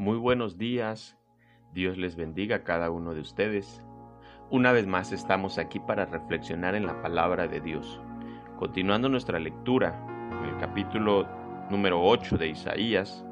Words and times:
Muy 0.00 0.16
buenos 0.16 0.56
días, 0.56 1.18
Dios 1.74 1.98
les 1.98 2.16
bendiga 2.16 2.56
a 2.56 2.64
cada 2.64 2.90
uno 2.90 3.12
de 3.12 3.20
ustedes. 3.20 3.82
Una 4.48 4.72
vez 4.72 4.86
más 4.86 5.12
estamos 5.12 5.58
aquí 5.58 5.78
para 5.78 6.06
reflexionar 6.06 6.74
en 6.74 6.86
la 6.86 7.02
palabra 7.02 7.46
de 7.48 7.60
Dios. 7.60 8.00
Continuando 8.58 9.10
nuestra 9.10 9.38
lectura 9.38 10.02
en 10.42 10.48
el 10.48 10.56
capítulo 10.56 11.28
número 11.68 12.02
8 12.02 12.38
de 12.38 12.48
Isaías, 12.48 13.26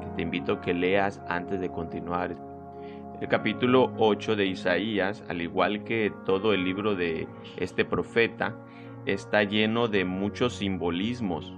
que 0.00 0.08
te 0.16 0.22
invito 0.22 0.54
a 0.54 0.60
que 0.60 0.74
leas 0.74 1.22
antes 1.28 1.60
de 1.60 1.70
continuar. 1.70 2.34
El 3.20 3.28
capítulo 3.28 3.92
8 3.98 4.34
de 4.34 4.46
Isaías, 4.46 5.22
al 5.28 5.40
igual 5.40 5.84
que 5.84 6.12
todo 6.26 6.52
el 6.52 6.64
libro 6.64 6.96
de 6.96 7.28
este 7.58 7.84
profeta, 7.84 8.56
está 9.06 9.44
lleno 9.44 9.86
de 9.86 10.04
muchos 10.04 10.54
simbolismos. 10.54 11.54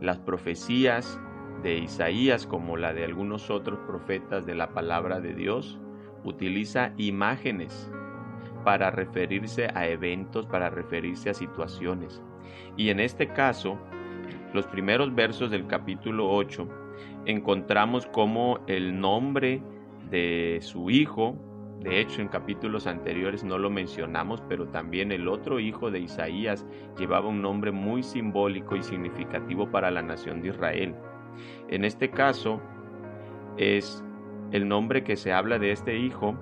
Las 0.00 0.20
profecías 0.20 1.20
de 1.62 1.78
Isaías 1.78 2.46
como 2.46 2.76
la 2.76 2.92
de 2.92 3.04
algunos 3.04 3.50
otros 3.50 3.78
profetas 3.86 4.46
de 4.46 4.54
la 4.54 4.70
palabra 4.74 5.20
de 5.20 5.34
Dios, 5.34 5.78
utiliza 6.24 6.92
imágenes 6.96 7.90
para 8.64 8.90
referirse 8.90 9.68
a 9.74 9.86
eventos, 9.86 10.46
para 10.46 10.70
referirse 10.70 11.30
a 11.30 11.34
situaciones. 11.34 12.22
Y 12.76 12.88
en 12.88 13.00
este 13.00 13.28
caso, 13.28 13.78
los 14.52 14.66
primeros 14.66 15.14
versos 15.14 15.50
del 15.50 15.66
capítulo 15.66 16.30
8, 16.30 16.68
encontramos 17.26 18.06
como 18.06 18.60
el 18.66 18.98
nombre 18.98 19.62
de 20.10 20.58
su 20.62 20.90
hijo, 20.90 21.36
de 21.80 22.00
hecho 22.00 22.22
en 22.22 22.28
capítulos 22.28 22.86
anteriores 22.86 23.44
no 23.44 23.58
lo 23.58 23.68
mencionamos, 23.68 24.42
pero 24.48 24.68
también 24.68 25.12
el 25.12 25.28
otro 25.28 25.60
hijo 25.60 25.90
de 25.90 26.00
Isaías 26.00 26.64
llevaba 26.98 27.28
un 27.28 27.42
nombre 27.42 27.72
muy 27.72 28.02
simbólico 28.02 28.76
y 28.76 28.82
significativo 28.82 29.70
para 29.70 29.90
la 29.90 30.02
nación 30.02 30.40
de 30.40 30.48
Israel. 30.48 30.94
En 31.68 31.84
este 31.84 32.10
caso 32.10 32.60
es 33.56 34.02
el 34.52 34.68
nombre 34.68 35.04
que 35.04 35.16
se 35.16 35.32
habla 35.32 35.58
de 35.58 35.72
este 35.72 35.96
hijo, 35.96 36.36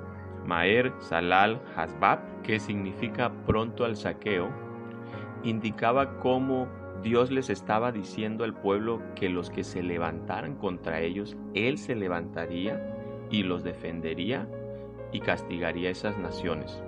Maer 0.47 0.93
Salal 0.99 1.61
Hasbab, 1.77 2.43
que 2.43 2.59
significa 2.59 3.33
pronto 3.47 3.84
al 3.84 3.97
saqueo, 3.97 4.49
indicaba 5.45 6.19
cómo 6.19 6.69
Dios 7.03 7.31
les 7.31 7.51
estaba 7.51 7.91
diciendo 7.91 8.45
al 8.45 8.55
pueblo 8.55 9.01
que 9.15 9.29
los 9.29 9.51
que 9.51 9.65
se 9.65 9.83
levantaran 9.83 10.57
contra 10.57 11.01
ellos, 11.01 11.37
Él 11.55 11.79
se 11.79 11.95
levantaría 11.95 12.81
y 13.31 13.43
los 13.43 13.65
defendería 13.65 14.49
y 15.11 15.21
castigaría 15.21 15.89
a 15.89 15.93
esas 15.93 16.17
naciones. 16.19 16.83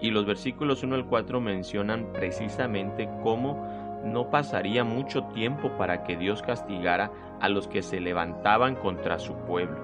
Y 0.00 0.10
los 0.10 0.26
versículos 0.26 0.82
1 0.82 0.94
al 0.94 1.06
4 1.06 1.40
mencionan 1.40 2.12
precisamente 2.12 3.08
cómo 3.22 3.83
no 4.04 4.30
pasaría 4.30 4.84
mucho 4.84 5.24
tiempo 5.24 5.70
para 5.76 6.04
que 6.04 6.16
Dios 6.16 6.42
castigara 6.42 7.10
a 7.40 7.48
los 7.48 7.68
que 7.68 7.82
se 7.82 8.00
levantaban 8.00 8.76
contra 8.76 9.18
su 9.18 9.34
pueblo. 9.34 9.78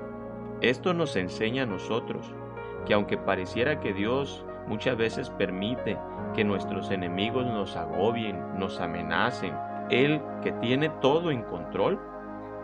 Esto 0.61 0.95
nos 0.95 1.17
enseña 1.17 1.63
a 1.63 1.67
nosotros 1.67 2.35
que 2.87 2.95
aunque 2.95 3.17
pareciera 3.17 3.81
que 3.81 3.93
Dios 3.93 4.45
muchas 4.67 4.97
veces 4.97 5.31
permite 5.31 5.99
que 6.35 6.45
nuestros 6.45 6.91
enemigos 6.91 7.47
nos 7.47 7.77
agobien, 7.77 8.59
nos 8.59 8.81
amenacen, 8.81 9.55
Él 9.91 10.23
que 10.43 10.53
tiene 10.53 10.91
todo 11.01 11.31
en 11.31 11.43
control, 11.43 12.01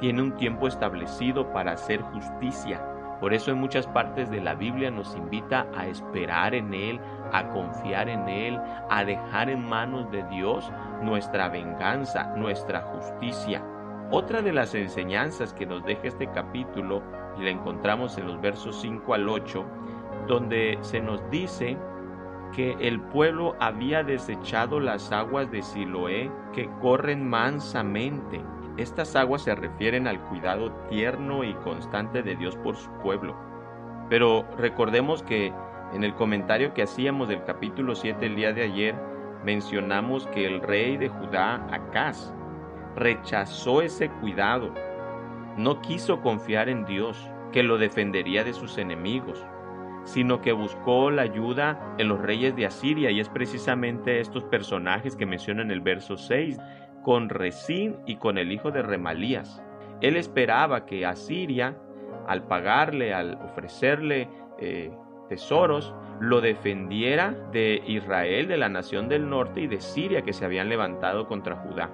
tiene 0.00 0.22
un 0.22 0.36
tiempo 0.36 0.68
establecido 0.68 1.52
para 1.52 1.72
hacer 1.72 2.02
justicia 2.02 2.84
por 3.20 3.32
eso 3.32 3.50
en 3.50 3.58
muchas 3.58 3.86
partes 3.86 4.30
de 4.30 4.40
la 4.40 4.54
Biblia 4.54 4.90
nos 4.90 5.14
invita 5.16 5.66
a 5.76 5.86
esperar 5.86 6.54
en 6.54 6.74
Él, 6.74 7.00
a 7.32 7.48
confiar 7.48 8.08
en 8.08 8.28
Él, 8.28 8.60
a 8.90 9.04
dejar 9.04 9.48
en 9.48 9.66
manos 9.66 10.10
de 10.10 10.22
Dios 10.24 10.70
nuestra 11.02 11.48
venganza, 11.48 12.34
nuestra 12.36 12.82
justicia. 12.82 13.64
Otra 14.10 14.42
de 14.42 14.52
las 14.52 14.74
enseñanzas 14.74 15.52
que 15.52 15.66
nos 15.66 15.84
deja 15.84 16.08
este 16.08 16.30
capítulo, 16.30 17.02
y 17.38 17.42
la 17.42 17.50
encontramos 17.50 18.16
en 18.18 18.26
los 18.26 18.40
versos 18.40 18.80
5 18.80 19.14
al 19.14 19.28
8, 19.28 19.64
donde 20.26 20.78
se 20.80 21.00
nos 21.00 21.28
dice 21.30 21.76
que 22.54 22.76
el 22.80 23.00
pueblo 23.00 23.56
había 23.60 24.02
desechado 24.02 24.80
las 24.80 25.12
aguas 25.12 25.50
de 25.50 25.62
Siloé 25.62 26.30
que 26.52 26.70
corren 26.80 27.28
mansamente 27.28 28.40
estas 28.76 29.16
aguas 29.16 29.42
se 29.42 29.54
refieren 29.54 30.06
al 30.06 30.20
cuidado 30.20 30.70
tierno 30.88 31.44
y 31.44 31.54
constante 31.54 32.22
de 32.22 32.36
Dios 32.36 32.56
por 32.56 32.76
su 32.76 32.90
pueblo. 33.02 33.36
Pero 34.08 34.46
recordemos 34.56 35.22
que 35.22 35.52
en 35.92 36.04
el 36.04 36.14
comentario 36.14 36.74
que 36.74 36.82
hacíamos 36.82 37.28
del 37.28 37.44
capítulo 37.44 37.94
7 37.94 38.26
el 38.26 38.36
día 38.36 38.52
de 38.52 38.64
ayer, 38.64 38.94
mencionamos 39.44 40.26
que 40.28 40.46
el 40.46 40.60
rey 40.60 40.96
de 40.96 41.08
Judá, 41.08 41.66
Acaz, 41.70 42.34
rechazó 42.96 43.82
ese 43.82 44.08
cuidado. 44.08 44.72
No 45.56 45.80
quiso 45.80 46.20
confiar 46.20 46.68
en 46.68 46.84
Dios, 46.84 47.30
que 47.52 47.62
lo 47.62 47.78
defendería 47.78 48.44
de 48.44 48.52
sus 48.52 48.76
enemigos, 48.76 49.42
sino 50.04 50.40
que 50.40 50.52
buscó 50.52 51.10
la 51.10 51.22
ayuda 51.22 51.94
en 51.98 52.08
los 52.08 52.20
reyes 52.20 52.54
de 52.56 52.66
Asiria, 52.66 53.10
y 53.10 53.20
es 53.20 53.28
precisamente 53.28 54.20
estos 54.20 54.44
personajes 54.44 55.16
que 55.16 55.26
menciona 55.26 55.62
en 55.62 55.70
el 55.70 55.80
verso 55.80 56.16
6 56.16 56.58
con 57.06 57.28
Resín 57.28 57.98
y 58.04 58.16
con 58.16 58.36
el 58.36 58.50
hijo 58.50 58.72
de 58.72 58.82
Remalías. 58.82 59.62
Él 60.00 60.16
esperaba 60.16 60.86
que 60.86 61.06
Asiria, 61.06 61.78
al 62.26 62.48
pagarle, 62.48 63.14
al 63.14 63.38
ofrecerle 63.44 64.28
eh, 64.58 64.90
tesoros, 65.28 65.94
lo 66.18 66.40
defendiera 66.40 67.30
de 67.52 67.80
Israel, 67.86 68.48
de 68.48 68.56
la 68.56 68.68
nación 68.68 69.08
del 69.08 69.30
norte 69.30 69.60
y 69.60 69.66
de 69.68 69.80
Siria 69.80 70.22
que 70.22 70.32
se 70.32 70.44
habían 70.44 70.68
levantado 70.68 71.28
contra 71.28 71.54
Judá. 71.54 71.92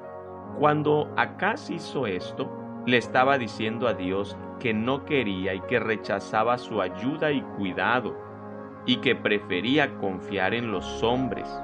Cuando 0.59 1.13
Acaz 1.19 1.69
hizo 1.69 2.07
esto, 2.07 2.51
le 2.87 2.97
estaba 2.97 3.37
diciendo 3.37 3.89
a 3.89 3.93
Dios 3.93 4.35
que 4.61 4.73
no 4.73 5.05
quería 5.05 5.53
y 5.53 5.61
que 5.61 5.79
rechazaba 5.79 6.57
su 6.57 6.81
ayuda 6.81 7.33
y 7.33 7.43
cuidado 7.59 8.17
y 8.87 8.97
que 8.97 9.15
prefería 9.15 9.95
confiar 9.99 10.55
en 10.55 10.73
los 10.73 11.03
hombres 11.03 11.55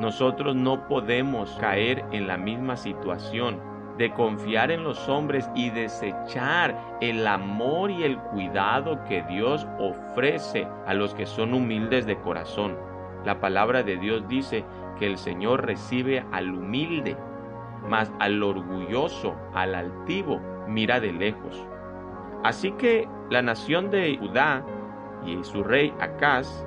nosotros 0.00 0.54
no 0.54 0.86
podemos 0.86 1.56
caer 1.60 2.04
en 2.12 2.26
la 2.26 2.36
misma 2.36 2.76
situación 2.76 3.60
de 3.98 4.12
confiar 4.12 4.70
en 4.70 4.84
los 4.84 5.08
hombres 5.08 5.50
y 5.56 5.70
desechar 5.70 6.78
el 7.00 7.26
amor 7.26 7.90
y 7.90 8.04
el 8.04 8.16
cuidado 8.16 9.02
que 9.04 9.22
Dios 9.22 9.66
ofrece 9.80 10.68
a 10.86 10.94
los 10.94 11.14
que 11.14 11.26
son 11.26 11.52
humildes 11.52 12.06
de 12.06 12.16
corazón. 12.16 12.76
La 13.24 13.40
palabra 13.40 13.82
de 13.82 13.96
Dios 13.96 14.26
dice 14.28 14.64
que 14.98 15.06
el 15.06 15.18
Señor 15.18 15.66
recibe 15.66 16.24
al 16.30 16.54
humilde, 16.54 17.16
mas 17.88 18.12
al 18.20 18.40
orgulloso, 18.40 19.34
al 19.52 19.74
altivo, 19.74 20.40
mira 20.68 21.00
de 21.00 21.12
lejos. 21.12 21.66
Así 22.44 22.70
que 22.72 23.08
la 23.30 23.42
nación 23.42 23.90
de 23.90 24.16
Judá 24.16 24.64
y 25.26 25.42
su 25.42 25.64
rey 25.64 25.92
Acaz 25.98 26.64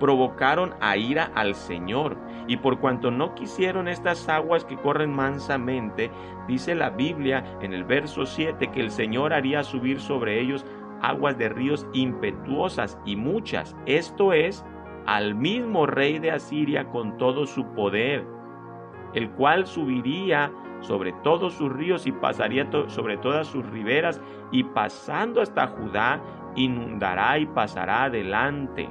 provocaron 0.00 0.74
a 0.80 0.96
ira 0.96 1.30
al 1.36 1.54
Señor. 1.54 2.16
Y 2.48 2.56
por 2.56 2.80
cuanto 2.80 3.12
no 3.12 3.34
quisieron 3.36 3.86
estas 3.86 4.28
aguas 4.28 4.64
que 4.64 4.76
corren 4.76 5.14
mansamente, 5.14 6.10
dice 6.48 6.74
la 6.74 6.90
Biblia 6.90 7.44
en 7.60 7.72
el 7.72 7.84
verso 7.84 8.26
7 8.26 8.72
que 8.72 8.80
el 8.80 8.90
Señor 8.90 9.32
haría 9.32 9.62
subir 9.62 10.00
sobre 10.00 10.40
ellos 10.40 10.64
aguas 11.00 11.38
de 11.38 11.48
ríos 11.48 11.86
impetuosas 11.92 12.98
y 13.04 13.14
muchas. 13.14 13.76
Esto 13.86 14.32
es, 14.32 14.64
al 15.06 15.34
mismo 15.34 15.86
rey 15.86 16.18
de 16.18 16.32
Asiria 16.32 16.88
con 16.88 17.16
todo 17.18 17.46
su 17.46 17.64
poder, 17.74 18.26
el 19.14 19.30
cual 19.30 19.66
subiría 19.66 20.52
sobre 20.80 21.12
todos 21.22 21.54
sus 21.54 21.72
ríos 21.72 22.06
y 22.06 22.12
pasaría 22.12 22.68
sobre 22.88 23.16
todas 23.18 23.46
sus 23.46 23.64
riberas 23.66 24.20
y 24.50 24.64
pasando 24.64 25.40
hasta 25.40 25.66
Judá, 25.68 26.20
inundará 26.56 27.38
y 27.38 27.46
pasará 27.46 28.04
adelante. 28.04 28.88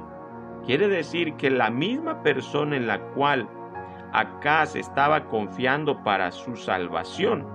Quiere 0.66 0.88
decir 0.88 1.34
que 1.34 1.50
la 1.50 1.70
misma 1.70 2.22
persona 2.22 2.76
en 2.76 2.86
la 2.86 3.00
cual 3.14 3.48
Acaz 4.12 4.74
estaba 4.74 5.24
confiando 5.26 6.02
para 6.02 6.32
su 6.32 6.56
salvación 6.56 7.46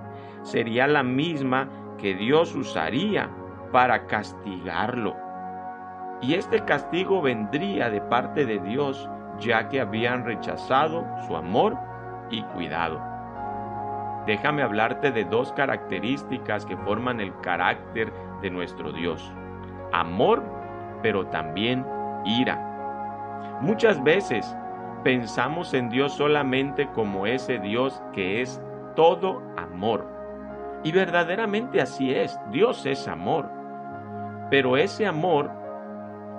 sería 0.42 0.86
la 0.86 1.02
misma 1.02 1.68
que 1.98 2.14
Dios 2.14 2.54
usaría 2.54 3.30
para 3.72 4.06
castigarlo. 4.06 5.16
Y 6.22 6.34
este 6.34 6.64
castigo 6.64 7.20
vendría 7.20 7.90
de 7.90 8.00
parte 8.00 8.46
de 8.46 8.58
Dios 8.60 9.08
ya 9.38 9.68
que 9.68 9.80
habían 9.80 10.24
rechazado 10.24 11.04
su 11.26 11.36
amor 11.36 11.76
y 12.30 12.42
cuidado. 12.42 13.00
Déjame 14.26 14.62
hablarte 14.62 15.12
de 15.12 15.24
dos 15.24 15.52
características 15.52 16.64
que 16.64 16.76
forman 16.78 17.20
el 17.20 17.38
carácter 17.42 18.12
de 18.40 18.50
nuestro 18.50 18.92
Dios. 18.92 19.32
Amor, 19.92 20.42
pero 21.02 21.26
también 21.26 21.86
ira. 22.24 22.75
Muchas 23.60 24.02
veces 24.02 24.56
pensamos 25.02 25.72
en 25.74 25.88
Dios 25.88 26.12
solamente 26.12 26.88
como 26.92 27.26
ese 27.26 27.58
Dios 27.58 28.02
que 28.12 28.42
es 28.42 28.60
todo 28.94 29.42
amor. 29.56 30.06
Y 30.82 30.92
verdaderamente 30.92 31.80
así 31.80 32.12
es, 32.12 32.38
Dios 32.50 32.84
es 32.86 33.08
amor. 33.08 33.48
Pero 34.50 34.76
ese 34.76 35.06
amor 35.06 35.50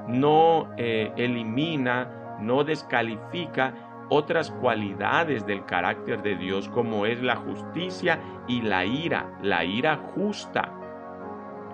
no 0.07 0.69
eh, 0.77 1.11
elimina, 1.17 2.37
no 2.39 2.63
descalifica 2.63 3.73
otras 4.09 4.51
cualidades 4.51 5.45
del 5.45 5.65
carácter 5.65 6.21
de 6.21 6.35
Dios 6.35 6.69
como 6.69 7.05
es 7.05 7.21
la 7.21 7.35
justicia 7.35 8.19
y 8.47 8.61
la 8.61 8.85
ira, 8.85 9.37
la 9.41 9.65
ira 9.65 9.97
justa. 10.15 10.71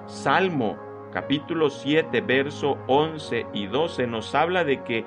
Salmo 0.05 0.77
capítulo 1.13 1.69
7, 1.69 2.21
verso 2.21 2.75
11 2.87 3.45
y 3.53 3.67
12 3.67 4.07
nos 4.07 4.33
habla 4.33 4.63
de 4.63 4.81
que 4.83 5.05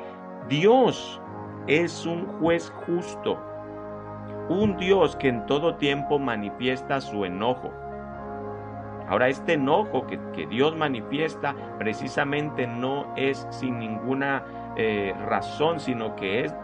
Dios 0.48 1.20
es 1.66 2.06
un 2.06 2.26
juez 2.38 2.72
justo, 2.86 3.36
un 4.48 4.76
Dios 4.76 5.16
que 5.16 5.28
en 5.28 5.44
todo 5.46 5.74
tiempo 5.74 6.20
manifiesta 6.20 7.00
su 7.00 7.24
enojo. 7.24 7.72
Ahora, 9.08 9.28
este 9.28 9.54
enojo 9.54 10.06
que, 10.06 10.46
Dios 10.46 10.76
manifiesta 10.76 11.56
precisamente 11.78 12.68
no 12.68 13.12
es 13.16 13.44
sin 13.50 13.80
ninguna 13.80 14.44
eh, 14.76 15.12
razón, 15.26 15.80
sino 15.80 16.14
que 16.14 16.44
es 16.44 16.54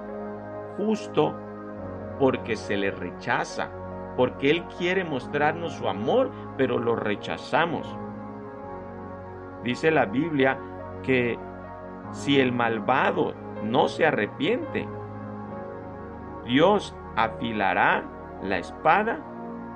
justo 0.76 1.34
porque 2.20 2.54
se 2.54 2.76
le 2.76 2.92
rechaza, 2.92 3.70
porque 4.16 4.50
Él 4.50 4.64
quiere 4.78 5.02
mostrarnos 5.02 5.72
su 5.72 5.88
amor, 5.88 6.30
pero 6.56 6.78
lo 6.78 6.94
rechazamos. 6.94 7.96
Dice 9.64 9.90
la 9.90 10.06
Biblia 10.06 10.58
que 11.02 11.38
si 12.10 12.40
el 12.40 12.52
malvado 12.52 13.34
no 13.62 13.88
se 13.88 14.06
arrepiente, 14.06 14.86
Dios 16.44 16.94
afilará 17.16 18.04
la 18.42 18.58
espada 18.58 19.20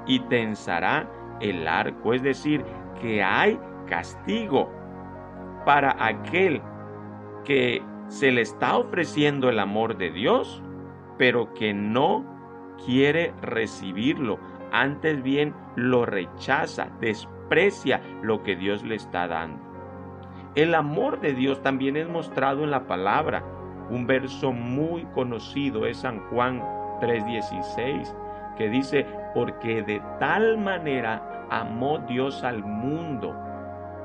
y 0.06 0.20
tensará 0.20 1.08
el 1.40 1.66
arco. 1.68 2.14
Es 2.14 2.22
decir, 2.22 2.64
que 3.00 3.22
hay 3.22 3.58
castigo 3.86 4.70
para 5.64 5.96
aquel 6.04 6.60
que 7.44 7.82
se 8.08 8.30
le 8.30 8.42
está 8.42 8.76
ofreciendo 8.76 9.48
el 9.48 9.58
amor 9.58 9.96
de 9.96 10.10
Dios, 10.10 10.62
pero 11.18 11.52
que 11.54 11.72
no 11.74 12.24
quiere 12.84 13.34
recibirlo. 13.42 14.38
Antes 14.72 15.22
bien 15.22 15.54
lo 15.76 16.06
rechaza, 16.06 16.88
desprecia 17.00 18.00
lo 18.22 18.42
que 18.42 18.56
Dios 18.56 18.82
le 18.82 18.96
está 18.96 19.26
dando. 19.28 19.65
El 20.56 20.74
amor 20.74 21.20
de 21.20 21.34
Dios 21.34 21.62
también 21.62 21.98
es 21.98 22.08
mostrado 22.08 22.64
en 22.64 22.70
la 22.70 22.86
palabra. 22.86 23.44
Un 23.90 24.06
verso 24.06 24.52
muy 24.52 25.04
conocido 25.14 25.84
es 25.84 25.98
San 25.98 26.18
Juan 26.30 26.62
3:16, 26.98 28.16
que 28.56 28.70
dice, 28.70 29.06
porque 29.34 29.82
de 29.82 30.00
tal 30.18 30.56
manera 30.56 31.44
amó 31.50 31.98
Dios 31.98 32.42
al 32.42 32.64
mundo. 32.64 33.34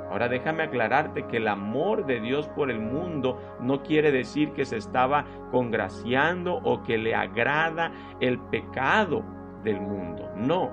Ahora 0.09 0.27
déjame 0.27 0.63
aclararte 0.63 1.25
que 1.27 1.37
el 1.37 1.47
amor 1.47 2.05
de 2.05 2.19
Dios 2.19 2.49
por 2.49 2.69
el 2.69 2.81
mundo 2.81 3.39
no 3.61 3.81
quiere 3.81 4.11
decir 4.11 4.51
que 4.51 4.65
se 4.65 4.75
estaba 4.75 5.23
congraciando 5.51 6.55
o 6.55 6.83
que 6.83 6.97
le 6.97 7.15
agrada 7.15 7.93
el 8.19 8.37
pecado 8.37 9.23
del 9.63 9.79
mundo. 9.79 10.29
No. 10.35 10.69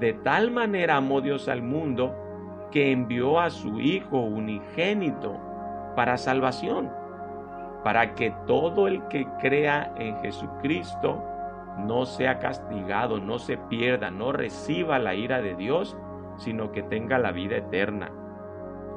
De 0.00 0.14
tal 0.14 0.50
manera 0.50 0.96
amó 0.96 1.20
Dios 1.20 1.46
al 1.50 1.60
mundo 1.60 2.14
que 2.70 2.92
envió 2.92 3.40
a 3.40 3.50
su 3.50 3.80
Hijo 3.80 4.18
unigénito 4.18 5.38
para 5.96 6.16
salvación 6.16 6.90
para 7.88 8.14
que 8.14 8.34
todo 8.46 8.88
el 8.88 9.06
que 9.08 9.26
crea 9.40 9.92
en 9.96 10.20
Jesucristo 10.20 11.22
no 11.78 12.06
sea 12.06 12.38
castigado, 12.38 13.18
no 13.18 13.38
se 13.38 13.56
pierda, 13.56 14.10
no 14.10 14.32
reciba 14.32 14.98
la 14.98 15.14
ira 15.14 15.40
de 15.40 15.54
Dios, 15.54 15.96
sino 16.36 16.72
que 16.72 16.82
tenga 16.82 17.18
la 17.18 17.32
vida 17.32 17.56
eterna. 17.56 18.10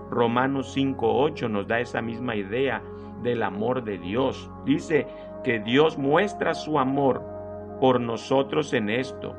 Romanos 0.09 0.75
5.8 0.75 1.49
nos 1.49 1.67
da 1.67 1.79
esa 1.79 2.01
misma 2.01 2.35
idea 2.35 2.81
del 3.21 3.43
amor 3.43 3.83
de 3.83 3.97
Dios. 3.97 4.49
Dice 4.65 5.07
que 5.43 5.59
Dios 5.59 5.97
muestra 5.97 6.53
su 6.53 6.79
amor 6.79 7.23
por 7.79 8.01
nosotros 8.01 8.73
en 8.73 8.89
esto, 8.89 9.35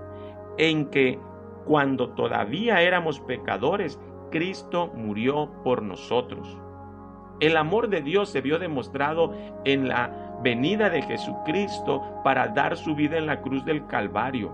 en 0.57 0.87
que 0.87 1.19
cuando 1.65 2.11
todavía 2.11 2.81
éramos 2.81 3.21
pecadores, 3.21 4.01
Cristo 4.33 4.91
murió 4.97 5.49
por 5.63 5.83
nosotros. 5.83 6.59
El 7.39 7.57
amor 7.57 7.89
de 7.89 8.03
Dios 8.03 8.31
se 8.31 8.41
vio 8.41 8.59
demostrado 8.59 9.33
en 9.65 9.89
la 9.89 10.39
venida 10.43 10.91
de 10.91 11.03
Jesucristo 11.03 12.03
para 12.25 12.49
dar 12.49 12.77
su 12.77 12.97
vida 12.97 13.19
en 13.19 13.27
la 13.27 13.41
cruz 13.41 13.65
del 13.65 13.87
Calvario. 13.87 14.53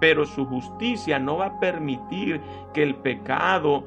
Pero 0.00 0.24
su 0.24 0.46
justicia 0.46 1.18
no 1.18 1.36
va 1.36 1.46
a 1.46 1.60
permitir 1.60 2.40
que 2.72 2.82
el 2.82 2.94
pecado 2.94 3.84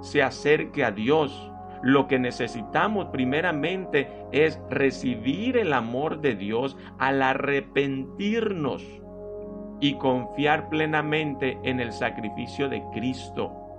se 0.00 0.22
acerque 0.22 0.84
a 0.84 0.90
Dios. 0.90 1.50
Lo 1.82 2.06
que 2.06 2.18
necesitamos 2.18 3.06
primeramente 3.06 4.26
es 4.32 4.60
recibir 4.68 5.56
el 5.56 5.72
amor 5.72 6.20
de 6.20 6.34
Dios 6.34 6.76
al 6.98 7.22
arrepentirnos 7.22 8.84
y 9.80 9.94
confiar 9.94 10.68
plenamente 10.68 11.58
en 11.62 11.80
el 11.80 11.92
sacrificio 11.92 12.68
de 12.68 12.82
Cristo. 12.92 13.69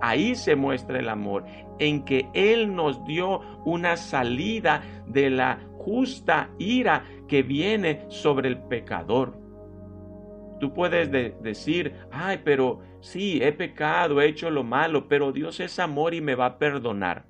Ahí 0.00 0.34
se 0.34 0.56
muestra 0.56 0.98
el 0.98 1.08
amor, 1.08 1.44
en 1.78 2.04
que 2.04 2.28
Él 2.34 2.74
nos 2.74 3.04
dio 3.04 3.40
una 3.64 3.96
salida 3.96 4.82
de 5.06 5.30
la 5.30 5.60
justa 5.78 6.50
ira 6.58 7.04
que 7.26 7.42
viene 7.42 8.06
sobre 8.08 8.48
el 8.48 8.58
pecador. 8.58 9.36
Tú 10.60 10.72
puedes 10.74 11.10
decir, 11.10 11.94
ay, 12.10 12.40
pero 12.44 12.80
sí, 13.00 13.40
he 13.42 13.52
pecado, 13.52 14.20
he 14.20 14.26
hecho 14.26 14.50
lo 14.50 14.64
malo, 14.64 15.08
pero 15.08 15.32
Dios 15.32 15.60
es 15.60 15.78
amor 15.78 16.14
y 16.14 16.20
me 16.20 16.34
va 16.34 16.46
a 16.46 16.58
perdonar. 16.58 17.26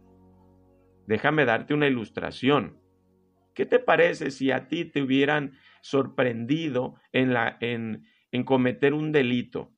Déjame 1.06 1.44
darte 1.44 1.74
una 1.74 1.86
ilustración. 1.86 2.78
¿Qué 3.54 3.66
te 3.66 3.78
parece 3.78 4.30
si 4.30 4.50
a 4.50 4.68
ti 4.68 4.84
te 4.84 5.02
hubieran 5.02 5.54
sorprendido 5.80 6.94
en, 7.12 8.04
cometer 8.44 8.94
un 8.94 9.10
delito? 9.10 9.72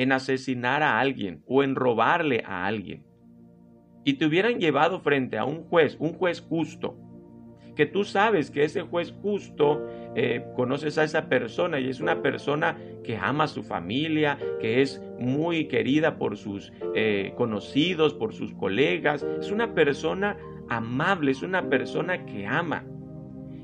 En 0.00 0.12
asesinar 0.12 0.82
a 0.82 0.98
alguien 0.98 1.42
o 1.46 1.62
en 1.62 1.74
robarle 1.74 2.42
a 2.46 2.64
alguien, 2.64 3.04
y 4.02 4.14
te 4.14 4.24
hubieran 4.24 4.58
llevado 4.58 5.00
frente 5.00 5.36
a 5.36 5.44
un 5.44 5.64
juez, 5.64 5.98
un 6.00 6.14
juez 6.14 6.40
justo, 6.40 6.96
que 7.76 7.84
tú 7.84 8.04
sabes 8.04 8.50
que 8.50 8.64
ese 8.64 8.80
juez 8.80 9.12
justo 9.20 9.86
eh, 10.16 10.42
conoces 10.56 10.96
a 10.96 11.04
esa 11.04 11.28
persona 11.28 11.80
y 11.80 11.90
es 11.90 12.00
una 12.00 12.22
persona 12.22 12.78
que 13.04 13.18
ama 13.18 13.44
a 13.44 13.48
su 13.48 13.62
familia, 13.62 14.38
que 14.58 14.80
es 14.80 15.02
muy 15.18 15.68
querida 15.68 16.16
por 16.16 16.38
sus 16.38 16.72
eh, 16.94 17.34
conocidos, 17.36 18.14
por 18.14 18.32
sus 18.32 18.54
colegas, 18.54 19.26
es 19.38 19.50
una 19.50 19.74
persona 19.74 20.38
amable, 20.70 21.32
es 21.32 21.42
una 21.42 21.68
persona 21.68 22.24
que 22.24 22.46
ama. 22.46 22.86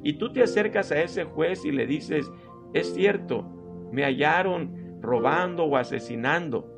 Y 0.02 0.14
tú 0.14 0.32
te 0.32 0.42
acercas 0.42 0.92
a 0.92 1.00
ese 1.00 1.24
juez 1.24 1.64
y 1.64 1.72
le 1.72 1.86
dices, 1.86 2.30
es 2.74 2.92
cierto, 2.92 3.42
me 3.90 4.04
hallaron 4.04 4.85
robando 5.06 5.64
o 5.64 5.76
asesinando. 5.76 6.68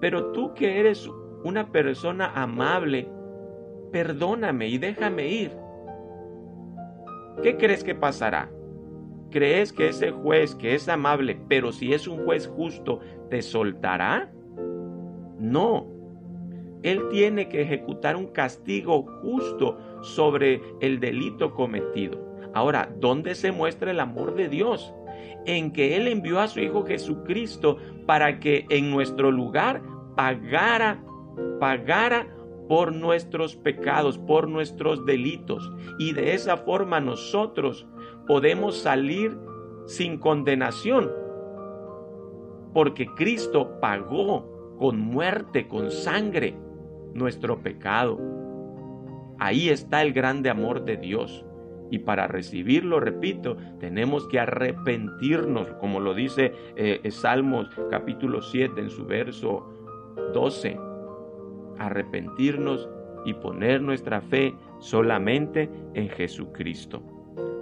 Pero 0.00 0.32
tú 0.32 0.54
que 0.54 0.80
eres 0.80 1.10
una 1.44 1.70
persona 1.70 2.32
amable, 2.34 3.08
perdóname 3.92 4.68
y 4.68 4.78
déjame 4.78 5.28
ir. 5.28 5.52
¿Qué 7.42 7.56
crees 7.56 7.84
que 7.84 7.94
pasará? 7.94 8.50
¿Crees 9.30 9.72
que 9.72 9.88
ese 9.88 10.12
juez 10.12 10.54
que 10.54 10.74
es 10.74 10.88
amable, 10.88 11.38
pero 11.48 11.72
si 11.72 11.92
es 11.92 12.06
un 12.06 12.24
juez 12.24 12.46
justo, 12.46 13.00
te 13.28 13.42
soltará? 13.42 14.32
No. 15.38 15.86
Él 16.82 17.08
tiene 17.10 17.48
que 17.48 17.62
ejecutar 17.62 18.16
un 18.16 18.28
castigo 18.28 19.04
justo 19.22 19.78
sobre 20.02 20.62
el 20.80 21.00
delito 21.00 21.52
cometido. 21.52 22.24
Ahora, 22.54 22.88
¿dónde 23.00 23.34
se 23.34 23.52
muestra 23.52 23.90
el 23.90 24.00
amor 24.00 24.34
de 24.34 24.48
Dios? 24.48 24.94
En 25.46 25.72
que 25.72 25.96
Él 25.96 26.08
envió 26.08 26.40
a 26.40 26.48
su 26.48 26.60
Hijo 26.60 26.84
Jesucristo 26.84 27.78
para 28.06 28.40
que 28.40 28.66
en 28.70 28.90
nuestro 28.90 29.30
lugar 29.30 29.82
pagara, 30.16 31.02
pagara 31.60 32.26
por 32.68 32.92
nuestros 32.92 33.56
pecados, 33.56 34.18
por 34.18 34.48
nuestros 34.48 35.06
delitos. 35.06 35.70
Y 35.98 36.12
de 36.12 36.34
esa 36.34 36.56
forma 36.56 37.00
nosotros 37.00 37.86
podemos 38.26 38.76
salir 38.76 39.38
sin 39.86 40.18
condenación. 40.18 41.10
Porque 42.74 43.06
Cristo 43.14 43.78
pagó 43.80 44.76
con 44.78 44.98
muerte, 44.98 45.68
con 45.68 45.90
sangre, 45.90 46.56
nuestro 47.14 47.62
pecado. 47.62 48.18
Ahí 49.38 49.68
está 49.68 50.02
el 50.02 50.12
grande 50.12 50.50
amor 50.50 50.84
de 50.84 50.96
Dios. 50.96 51.45
Y 51.90 52.00
para 52.00 52.26
recibirlo, 52.26 53.00
repito, 53.00 53.56
tenemos 53.78 54.26
que 54.28 54.40
arrepentirnos, 54.40 55.68
como 55.74 56.00
lo 56.00 56.14
dice 56.14 56.52
eh, 56.76 57.00
Salmos 57.10 57.68
capítulo 57.90 58.42
7 58.42 58.80
en 58.80 58.90
su 58.90 59.06
verso 59.06 59.72
12. 60.32 60.78
Arrepentirnos 61.78 62.88
y 63.24 63.34
poner 63.34 63.82
nuestra 63.82 64.20
fe 64.20 64.54
solamente 64.78 65.68
en 65.94 66.08
Jesucristo. 66.08 67.02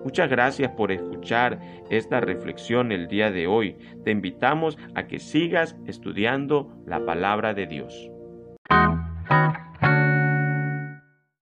Muchas 0.04 0.28
gracias 0.28 0.70
por 0.72 0.92
escuchar 0.92 1.58
esta 1.88 2.20
reflexión 2.20 2.92
el 2.92 3.08
día 3.08 3.30
de 3.30 3.46
hoy. 3.46 3.76
Te 4.04 4.10
invitamos 4.10 4.76
a 4.94 5.06
que 5.06 5.18
sigas 5.18 5.76
estudiando 5.86 6.70
la 6.86 7.06
palabra 7.06 7.54
de 7.54 7.66
Dios. 7.66 8.10